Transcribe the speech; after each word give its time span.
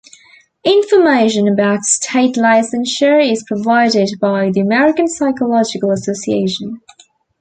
Information 0.65 1.47
about 1.47 1.83
state 1.83 2.33
licensure 2.33 3.21
is 3.31 3.43
provided 3.47 4.09
by 4.19 4.49
the 4.49 4.59
American 4.59 5.07
Psychological 5.07 5.91
Association. 5.91 6.81